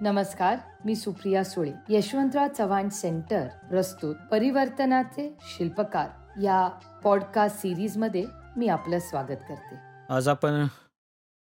[0.00, 6.10] नमस्कार मी सुप्रिया सुळे यशवंतराव चव्हाण सेंटर प्रस्तुत परिवर्तनाचे शिल्पकार.
[6.42, 6.68] या
[7.04, 8.24] पॉडकास्ट सिरीजमध्ये
[8.56, 9.76] मी आपलं स्वागत करते.
[10.08, 10.66] आज आपण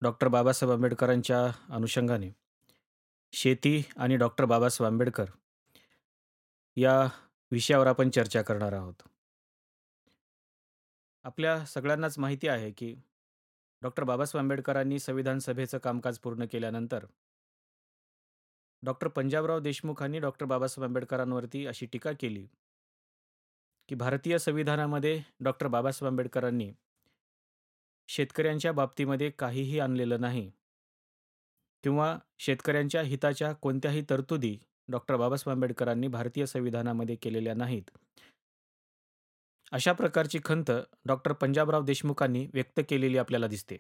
[0.02, 2.30] डॉक्टर बाबासाहेब आंबेडकरांच्या अनुषंगाने
[3.32, 5.26] शेती आणि डॉक्टर बाबासाहेब आंबेडकर
[6.76, 7.08] या
[7.52, 9.02] विषयावर आपण चर्चा करणार आहोत.
[11.24, 12.96] आपल्या सगळ्यांनाच माहिती आहे की
[13.82, 17.06] डॉक्टर बाबासाहेब आंबेडकरांनी संविधान सभेचं कामकाज पूर्ण केल्यानंतर
[18.86, 22.48] डॉक्टर पंजाबराव देशमुखांनी डॉक्टर बाबासाहेब आंबेडकरांवरती अशी टीका केली
[23.90, 26.72] की भारतीय संविधानामध्ये डॉक्टर बाबासाहेब आंबेडकरांनी
[28.08, 30.52] शेतकऱ्यांच्या बाबतीमध्ये काहीही आणलेलं नाही
[31.84, 37.84] किंवा शेतकऱ्यांच्या हिताच्या कोणत्याही तरतुदी डॉक्टर बाबासाहेब आंबेडकरांनी भारतीय संविधानामध्ये केलेल्या नाहीत.
[39.72, 40.72] अशा प्रकारची खंत
[41.06, 43.78] डॉक्टर पंजाबराव देशमुखांनी व्यक्त केलेली आपल्याला दिसते.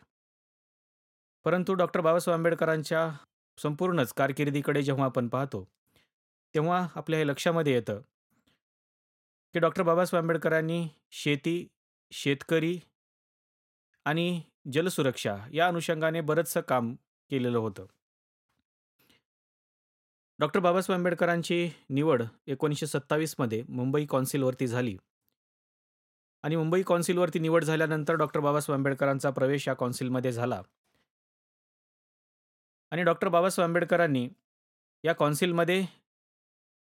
[1.46, 3.10] परंतु डॉक्टर बाबासाहेब आंबेडकरांच्या
[3.58, 5.68] संपूर्णच कारकिर्दीकडे जेव्हा आपण पाहतो
[6.54, 8.02] तेव्हा आपल्या हे लक्षामध्ये येतं
[9.54, 11.68] की डॉक्टर बाबासाहेब आंबेडकरांनी शेती
[12.12, 12.80] शेतकरी
[14.06, 14.42] आणि
[14.74, 16.96] जलसुरक्षा या अनुषंगाने बरंचसं काम
[17.30, 17.86] केलेलं होतं.
[20.40, 24.98] डॉक्टर बाबासाहेब आंबेडकरांची निवड एकोणीसशे सत्तावीसमध्ये मुंबई कौन्सिलवरती झाली.
[26.44, 30.62] आणि मुंबई कौन्सिलवरती निवड झाल्यानंतर डॉक्टर बाबासाहेब आंबेडकरांचा प्रवेश या कौन्सिलमध्ये झाला.
[32.92, 34.30] आणि डॉक्टर बाबासाहेब आंबेडकरांनी
[35.04, 35.86] या कौन्सिलमध्ये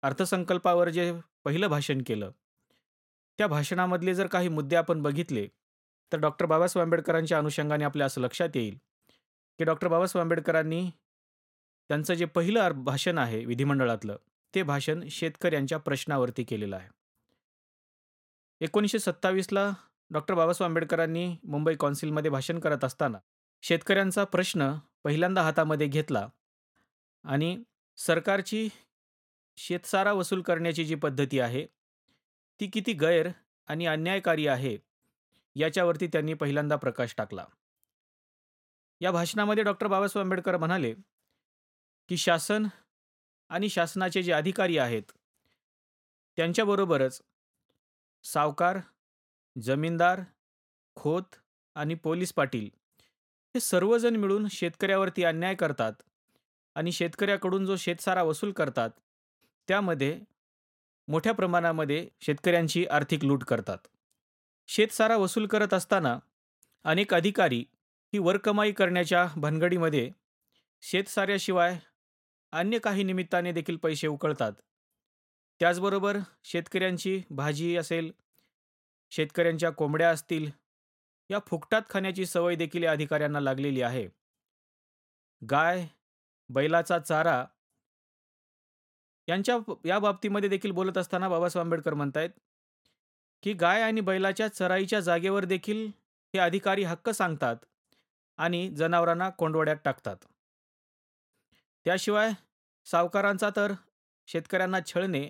[0.02, 1.12] अर्थसंकल्पावर जे
[1.44, 2.30] पहिलं भाषण केलं
[3.38, 5.46] त्या भाषणामधले जर काही मुद्दे आपण बघितले
[6.12, 8.78] तर डॉक्टर बाबासाहेब आंबेडकरांच्या अनुषंगाने आपल्या असं लक्षात येईल
[9.58, 10.90] की डॉक्टर बाबासाहेब आंबेडकरांनी
[11.88, 14.16] त्यांचं जे पहिलं भाषण आहे विधिमंडळातलं
[14.54, 16.88] ते भाषण शेतकऱ्यांच्या प्रश्नावरती केलेलं आहे.
[18.60, 19.70] एकोणीसशे सत्तावीसला
[20.10, 23.18] डॉक्टर बाबासाहेब आंबेडकरांनी मुंबई कौन्सिलमध्ये भाषण करत असताना
[23.62, 24.72] शेतकऱ्यांचा प्रश्न
[25.04, 26.28] पहिल्यांदा हातामध्ये घेतला
[27.24, 27.62] आणि
[27.96, 28.68] सरकारची
[29.56, 31.66] शेतसारा वसूल करण्याची जी पद्धती आहे
[32.60, 33.28] ती किती गैर
[33.66, 34.76] आणि अन्यायकारी आहे
[35.56, 37.44] याच्यावरती त्यांनी पहिल्यांदा प्रकाश टाकला.
[39.00, 40.94] या भाषणामध्ये डॉक्टर बाबासाहेब आंबेडकर म्हणाले
[42.08, 42.66] की शासन
[43.48, 45.12] आणि शासनाचे जे अधिकारी आहेत
[46.36, 47.22] त्यांच्याबरोबरच
[48.24, 48.78] सावकार
[49.62, 50.20] जमीनदार
[50.96, 51.36] खोत
[51.74, 52.68] आणि पोलीस पाटील
[53.54, 55.92] हे सर्वजण मिळून शेतकऱ्यावरती अन्याय करतात
[56.76, 58.90] आणि शेतकऱ्याकडून जो शेतसारा वसूल करतात
[59.68, 60.18] त्यामध्ये
[61.08, 63.78] मोठ्या प्रमाणामध्ये शेतकऱ्यांची आर्थिक लूट करतात.
[64.68, 66.16] शेतसारा वसूल करत असताना
[66.84, 67.58] अनेक अधिकारी
[68.12, 70.10] ही वरकमाई करण्याच्या भानगडीमध्ये
[70.82, 71.78] शेतसाऱ्याशिवाय
[72.52, 74.52] अन्य काही निमित्ताने देखील पैसे उकळतात.
[75.60, 78.10] त्याचबरोबर शेतकऱ्यांची भाजी असेल
[79.12, 80.50] शेतकऱ्यांच्या कोंबड्या असतील
[81.32, 84.08] या फुकटात खाण्याची सवय देखील या अधिकाऱ्यांना लागलेली आहे.
[85.42, 85.86] गाय
[86.50, 87.44] बैलाचा चारा
[89.28, 92.30] यांच्या या बाबतीमध्ये देखील बोलत असताना बाबासाहेब आंबेडकर म्हणतायत
[93.42, 95.86] की गाय आणि बैलाच्या चराईच्या जागेवर देखील
[96.34, 97.56] हे अधिकारी हक्क सांगतात
[98.38, 100.16] आणि जनावरांना कोंडवड्यात टाकतात.
[101.84, 102.30] त्याशिवाय
[102.86, 103.72] सावकारांचा तर
[104.26, 105.28] शेतकऱ्यांना छळणे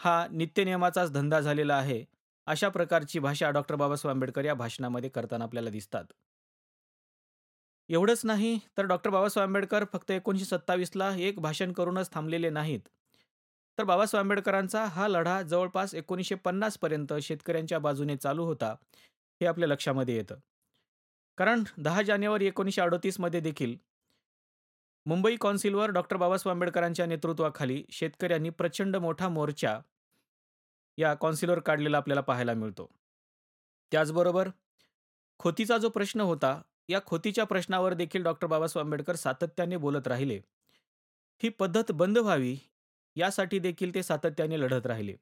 [0.00, 2.04] हा नित्यनियमाचाच धंदा झालेला आहे.
[2.46, 6.04] अशा प्रकारची भाषा डॉक्टर बाबासाहेब आंबेडकर या भाषणामध्ये करताना आपल्याला दिसतात.
[7.90, 12.80] एवढंच नाही तर डॉक्टर बाबासाहेब आंबेडकर फक्त एकोणीसशे सत्तावीसला एक भाषण करूनच थांबलेले नाहीत.
[13.78, 18.74] तर बाबासाहेब आंबेडकरांचा हा लढा जवळपास एकोणीसशे पन्नासपर्यंत शेतकऱ्यांच्या बाजूने चालू होता
[19.40, 20.36] हे आपल्या लक्षामध्ये येतं.
[21.38, 23.76] कारण दहा जानेवारी एकोणीसशे अडतीसमध्ये देखील
[25.06, 29.78] मुंबई कौन्सिलवर डॉक्टर बाबासाहेब आंबेडकरांच्या नेतृत्वाखाली शेतकऱ्यांनी प्रचंड मोठा मोर्चा
[30.98, 32.90] या कॉन्सिलवर काढलेला आपल्याला पाहायला मिळतो.
[33.92, 34.48] त्याचबरोबर
[35.38, 40.40] खोतीचा जो प्रश्न होता या खोतीच्या प्रश्नावर देखील डॉक्टर बाबासाहेब आंबेडकर सातत्याने बोलत राहिले.
[41.42, 42.56] ही पद्धत बंद व्हावी
[43.16, 45.14] यासाठी देखील ते सातत्याने लढत राहिले.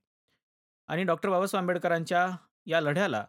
[0.88, 3.27] आणि डॉक्टर बाबासाहेब आंबेडकरांच्या या लढ्याला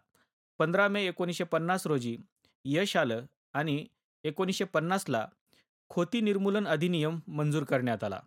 [0.59, 2.17] पंधरा मे एकोणीसशे पन्नास रोजी
[2.65, 3.87] यश आलं आणि
[4.23, 5.27] एकोणीसशे पन्नासला
[5.89, 8.19] खोती निर्मूलन अधिनियम मंजूर करण्यात आला.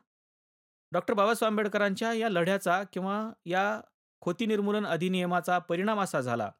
[0.92, 3.80] डॉक्टर बाबासाहेब आंबेडकरांच्या या लढ्याचा किंवा या
[4.26, 6.50] खोती निर्मूलन अधिनियमाचा परिणाम असा झाला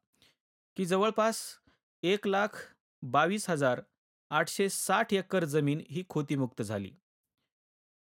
[0.77, 1.37] की जवळपास
[2.03, 2.47] एक लाख
[3.03, 3.81] बावीस हजार
[4.31, 6.91] आठशे साठ एकर जमीन ही खोतीमुक्त झाली.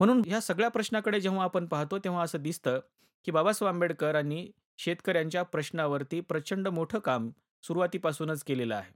[0.01, 2.79] म्हणून ह्या सगळ्या प्रश्नाकडे जेव्हा आपण पाहतो तेव्हा असं दिसतं
[3.25, 7.31] की बाबासाहेब आंबेडकरांनी शेतकऱ्यांच्या प्रश्नावरती प्रचंड मोठं काम
[7.65, 8.93] सुरुवातीपासूनच केलेलं आहे.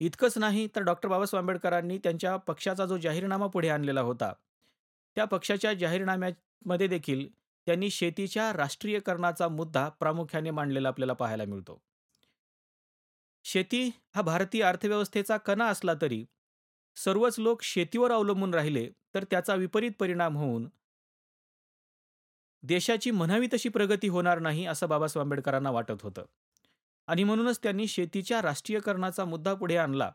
[0.00, 4.32] इतकंच नाही तर डॉक्टर बाबासाहेब आंबेडकरांनी त्यांच्या पक्षाचा जो जाहीरनामा पुढे आणलेला होता
[5.16, 7.28] त्या पक्षाच्या जाहीरनाम्यामध्ये देखील
[7.68, 11.82] त्यांनी शेतीच्या राष्ट्रीयकरणाचा मुद्दा प्रामुख्याने मांडलेला आपल्याला पाहायला मिळतो.
[13.44, 16.24] शेती हा भारतीय अर्थव्यवस्थेचा कणा असला तरी
[16.96, 20.68] सर्वच लोक शेतीवर अवलंबून राहिले तर त्याचा विपरीत परिणाम होऊन
[22.62, 26.24] देशाची म्हणावी तशी प्रगती होणार नाही असं बाबासाहेब आंबेडकरांना वाटत होतं.
[27.06, 30.12] आणि म्हणूनच त्यांनी शेतीच्या राष्ट्रीयकरणाचा मुद्दा पुढे आणला.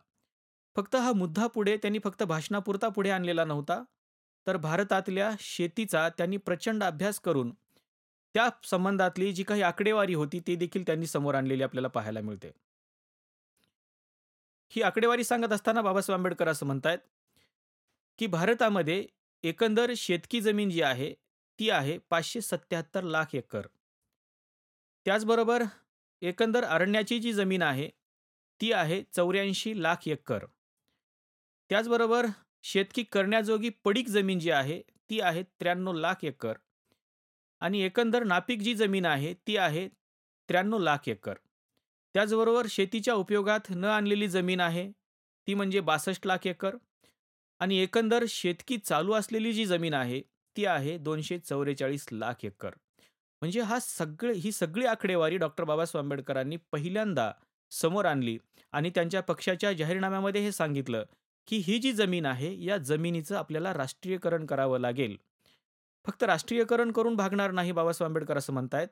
[0.75, 3.83] फक्त हा मुद्दा पुढे त्यांनी फक्त भाषणापुरता पुढे आणलेला नव्हता.
[4.47, 7.51] तर भारतातल्या शेतीचा त्यांनी प्रचंड अभ्यास करून
[8.35, 12.51] त्या संबंधातली जी काही आकडेवारी होती ती देखील त्यांनी समोर आणलेली आपल्याला पाहायला मिळते.
[14.71, 16.99] ही आकडेवारी सांगत असताना बाबासाहेब आंबेडकर असं म्हणतायत
[18.19, 19.05] की भारतामध्ये
[19.43, 21.13] एकंदर शेतकी जमीन जी आहे
[21.59, 23.67] ती आहे पाचशे सत्याहत्तर लाख एकर.
[25.05, 25.63] त्याचबरोबर
[26.21, 27.89] एकंदर अरण्याची जी जमीन आहे
[28.61, 30.45] ती आहे चौऱ्याऐंशी लाख एकर.
[31.69, 32.25] त्याचबरोबर
[32.63, 36.53] शेतकी करण्याजोगी पडीक जमीन जी आहे ती आहे त्र्याण्णव लाख एकर.
[37.61, 39.87] आणि एकंदर नापीक जी जमीन आहे ती आहे
[40.49, 41.33] त्र्याण्णव लाख एकर.
[42.15, 44.91] त्याचबरोबर शेतीच्या उपयोगात न आणलेली जमीन आहे
[45.47, 46.75] ती म्हणजे बासष्ट लाख एकर.
[47.59, 50.21] आणि एकंदर शेतकी चालू असलेली जी जमीन आहे
[50.55, 52.71] ती आहे दोनशे चौवेचाळीस लाख एकर.
[53.41, 57.31] म्हणजे हा सगळे ही सगळी आकडेवारी डॉक्टर बाबासाहेब आंबेडकरांनी पहिल्यांदा
[57.71, 58.37] समोर आणली
[58.71, 61.03] आणि त्यांच्या पक्षाच्या जाहीरनाम्यामध्ये हे सांगितलं
[61.47, 65.17] की ही जी जमीन आहे या जमिनीचं आपल्याला राष्ट्रीयकरण करावं लागेल.
[66.05, 68.87] फक्त राष्ट्रीयकरण करून भागणार नाही बाबासाहेब आंबेडकर असं म्हणतायत.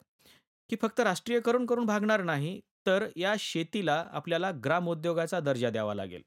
[0.69, 6.21] की फक्त राष्ट्रीयकरण करून भागणार नाही तर या शेतीला आपल्याला ग्रामोद्योगाचा दर्जा द्यावा लागेल.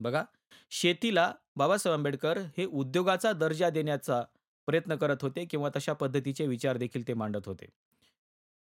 [0.00, 0.24] बघा
[0.70, 4.22] शेतीला बाबासाहेब आंबेडकर हे उद्योगाचा दर्जा देण्याचा
[4.66, 7.66] प्रयत्न करत होते किंवा तशा पद्धतीचे विचार देखील ते मांडत होते.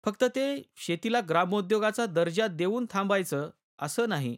[0.03, 3.49] फक्त ते शेतीला ग्रामोद्योगाचा दर्जा देऊन थांबायचं
[3.79, 4.37] असं नाही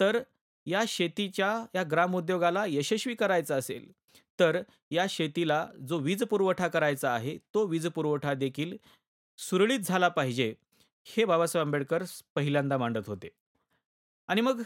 [0.00, 0.18] तर
[0.66, 3.90] या शेतीच्या या ग्रामोद्योगाला यशस्वी करायचं असेल
[4.38, 8.76] तर या शेतीला जो वीज पुरवठा करायचा आहे तो वीज पुरवठा देखील
[9.38, 10.52] सुरळीत झाला पाहिजे
[11.06, 12.02] हे बाबासाहेब आंबेडकर
[12.34, 13.28] पहिल्यांदा मांडत होते.
[14.28, 14.60] आणि मग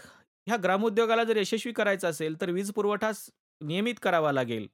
[0.47, 3.11] ह्या ग्रामोद्योगाला जर यशस्वी करायचा असेल तर वीज पुरवठा
[3.61, 4.67] नियमित करावा लागेल.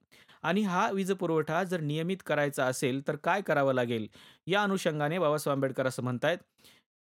[0.42, 4.06] आणि हा वीज पुरवठा जर नियमित करायचा असेल तर काय करावं लागेल?
[4.46, 6.38] या अनुषंगाने बाबासाहेब आंबेडकर असं म्हणतायत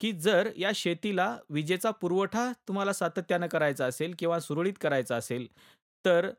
[0.02, 5.46] की जर या शेतीला विजेचा पुरवठा तुम्हाला सातत्यानं करायचा असेल किंवा सुरळीत करायचा असेल
[6.04, 6.30] तर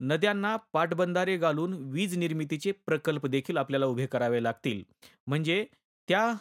[0.00, 4.82] नद्यांना पाटबंधारे घालून वीज निर्मितीचे प्रकल्प देखील आपल्याला उभे करावे लागतील.
[5.26, 5.64] म्हणजे
[6.08, 6.32] त्या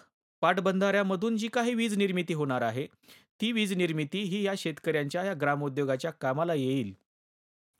[0.42, 2.88] पाटबंधाऱ्यामधून जी काही वीज निर्मिती होणार आहे
[3.42, 6.94] ती वीज निर्मिती ही या शेतकऱ्यांच्या या ग्रामोद्योगाच्या कामाला येईल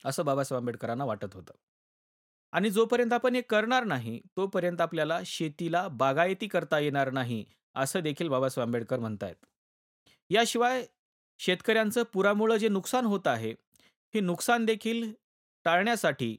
[0.04, 1.52] असं बाबासाहेब आंबेडकरांना वाटत होतं.
[2.52, 7.44] आणि जोपर्यंत आपण हे करणार नाही तोपर्यंत आपल्याला शेतीला बागायती करता येणार नाही
[7.76, 9.34] असं देखील बाबासाहेब आंबेडकर म्हणतायत.
[10.30, 10.84] याशिवाय
[11.40, 13.50] शेतकऱ्यांचं पुरामुळं जे नुकसान होत आहे
[14.14, 15.12] हे नुकसान देखील
[15.66, 16.36] टाळण्यासाठी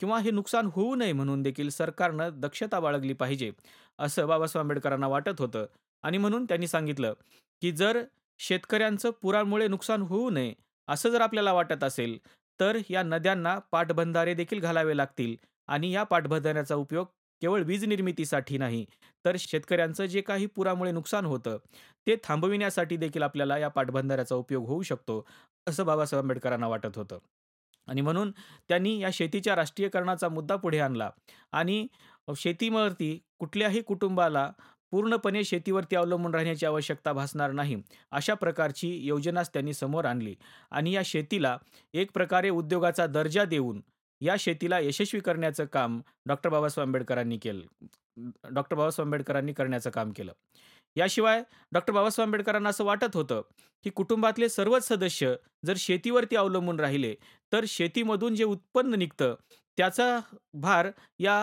[0.00, 3.50] किंवा हे नुकसान होऊ नये म्हणून देखील सरकारनं दक्षता बाळगली पाहिजे
[3.98, 5.66] असं बाबासाहेब आंबेडकरांना वाटत होतं.
[6.04, 7.14] आणि म्हणून त्यांनी सांगितलं
[7.62, 8.02] की जर
[8.40, 10.52] शेतकऱ्यांचं पुरामुळे नुकसान होऊ नये
[10.88, 12.18] असं जर आपल्याला वाटत असेल
[12.60, 15.34] तर या नद्यांना पाटबंधारे देखील घालावे लागतील
[15.68, 17.06] आणि या पाटबंधाऱ्याचा उपयोग
[17.42, 18.84] केवळ वीज निर्मितीसाठी नाही
[19.24, 21.58] तर शेतकऱ्यांचं जे काही पुरामुळे नुकसान होतं
[22.06, 25.24] ते थांबविण्यासाठी देखील आपल्याला या पाटबंधाऱ्याचा उपयोग होऊ शकतो
[25.66, 27.18] असं बाबासाहेब आंबेडकरांना वाटत होतं.
[27.88, 28.30] आणि म्हणून
[28.68, 31.10] त्यांनी या शेतीच्या राष्ट्रीयकरणाचा मुद्दा पुढे आणला
[31.52, 31.86] आणि
[32.36, 34.50] शेतीवरती कुठल्याही कुटुंबाला
[34.92, 37.76] पूर्णपणे शेतीवरती अवलंबून राहण्याची आवश्यकता भासणार नाही
[38.12, 40.34] अशा प्रकारची योजनाच त्यांनी समोर आणली.
[40.70, 41.56] आणि या शेतीला
[41.94, 43.80] एक प्रकारे उद्योगाचा दर्जा देऊन
[44.20, 47.62] या शेतीला यशस्वी करण्याचं काम डॉक्टर बाबासाहेब आंबेडकरांनी केलं.
[48.52, 50.32] डॉक्टर बाबासाहेब आंबेडकरांनी करण्याचं काम केलं.
[50.96, 53.42] याशिवाय डॉक्टर बाबासाहेब आंबेडकरांना असं वाटत होतं
[53.84, 55.34] की कुटुंबातले सर्वच सदस्य
[55.66, 57.14] जर शेतीवरती अवलंबून राहिले
[57.52, 59.34] तर शेतीमधून जे उत्पन्न निघतं
[59.78, 60.18] त्याचा
[60.54, 61.36] भार या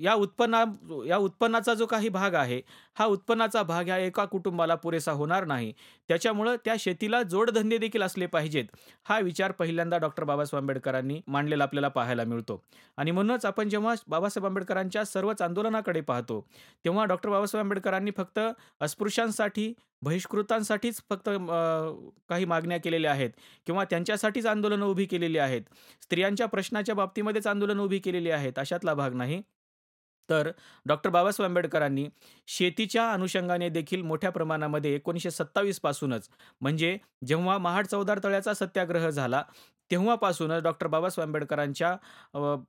[0.00, 0.62] या उत्पन्ना
[1.06, 2.60] या उत्पन्नाचा जो काही भाग आहे
[2.96, 5.72] हा उत्पन्नाचा भाग ह्या एका कुटुंबाला पुरेसा होणार नाही.
[6.08, 8.64] त्याच्यामुळं त्या शेतीला जोडधंदे देखील असले पाहिजेत
[9.06, 12.60] हा विचार पहिल्यांदा डॉक्टर बाबासाहेब आंबेडकरांनी मांडलेला आपल्याला पाहायला मिळतो.
[12.98, 16.40] आणि म्हणूनच आपण जेव्हा बाबासाहेब आंबेडकरांच्या सर्वच आंदोलनाकडे पाहतो
[16.84, 18.40] तेव्हा डॉक्टर बाबासाहेब आंबेडकरांनी फक्त
[18.80, 21.28] अस्पृश्यांसाठी बहिष्कृतांसाठीच फक्त
[22.28, 23.30] काही मागण्या केलेल्या आहेत
[23.66, 25.62] किंवा त्यांच्यासाठीच आंदोलनं उभी केलेली आहेत.
[26.02, 29.42] स्त्रियांच्या प्रश्नाच्या बाबतीमध्येच आंदोलनं उभी केलेली आहेत अशातला भाग नाही.
[30.30, 30.50] तर
[30.86, 32.08] डॉक्टर बाबासाहेब आंबेडकरांनी
[32.48, 36.28] शेतीच्या अनुषंगाने देखील मोठ्या प्रमाणामध्ये एकोणीसशे सत्तावीसपासूनच
[36.60, 36.96] म्हणजे
[37.26, 39.42] जेव्हा महाड चौदार तळ्याचा सत्याग्रह झाला
[39.90, 41.96] तेव्हापासूनच डॉक्टर बाबासाहेब आंबेडकरांच्या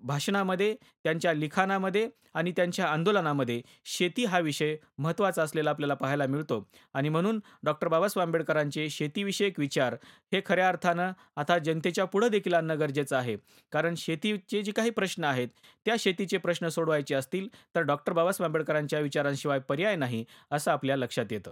[0.02, 0.74] भाषणामध्ये
[1.04, 6.64] त्यांच्या लिखाणामध्ये आणि त्यांच्या आंदोलनामध्ये शेती हा विषय महत्त्वाचा असलेला आपल्याला पाहायला मिळतो.
[6.94, 9.96] आणि म्हणून डॉक्टर बाबासाहेब आंबेडकरांचे शेतीविषयक विचार
[10.34, 13.36] हे खऱ्या अर्थानं आता जनतेच्या पुढं देखील आणणं गरजेचं आहे.
[13.74, 15.48] कारण शेतीचे जे काही प्रश्न आहेत
[15.86, 21.32] त्या शेतीचे प्रश्न सोडवायचे असतील तर डॉक्टर बाबासाहेब आंबेडकरांच्या विचारांशिवाय पर्याय नाही असं आपल्या लक्षात
[21.32, 21.52] येतं.